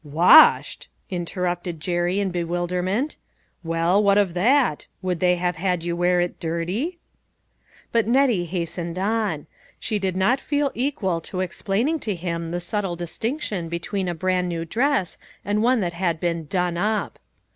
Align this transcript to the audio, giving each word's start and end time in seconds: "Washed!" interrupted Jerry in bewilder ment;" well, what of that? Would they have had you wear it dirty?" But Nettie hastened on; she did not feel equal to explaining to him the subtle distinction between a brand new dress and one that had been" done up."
"Washed!" 0.03 0.89
interrupted 1.11 1.79
Jerry 1.79 2.19
in 2.19 2.31
bewilder 2.31 2.81
ment;" 2.81 3.17
well, 3.71 4.01
what 4.01 4.17
of 4.17 4.33
that? 4.33 4.87
Would 5.03 5.19
they 5.19 5.35
have 5.35 5.57
had 5.57 5.83
you 5.85 5.95
wear 5.95 6.19
it 6.19 6.39
dirty?" 6.39 6.97
But 7.91 8.07
Nettie 8.07 8.45
hastened 8.45 8.97
on; 8.97 9.45
she 9.79 9.99
did 9.99 10.15
not 10.17 10.39
feel 10.39 10.71
equal 10.73 11.21
to 11.21 11.41
explaining 11.41 11.99
to 11.99 12.15
him 12.15 12.49
the 12.49 12.59
subtle 12.59 12.95
distinction 12.95 13.69
between 13.69 14.07
a 14.07 14.15
brand 14.15 14.49
new 14.49 14.65
dress 14.65 15.19
and 15.45 15.61
one 15.61 15.81
that 15.81 15.93
had 15.93 16.19
been" 16.19 16.45
done 16.49 16.77
up." 16.79 17.19